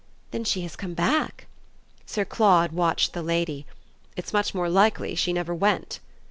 "Then 0.31 0.43
she 0.45 0.61
has 0.61 0.75
come 0.75 0.95
back." 0.95 1.45
Sir 2.07 2.25
Claude 2.25 2.71
watched 2.71 3.13
the 3.13 3.21
lady. 3.21 3.67
"It's 4.17 4.33
much 4.33 4.55
more 4.55 4.67
likely 4.67 5.13
she 5.13 5.31
never 5.31 5.53
went!" 5.53 5.99